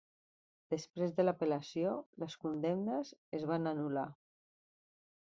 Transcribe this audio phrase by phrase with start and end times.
[0.73, 1.93] Després de l'apel·lació,
[2.25, 4.11] les condemnes es van anul·lar.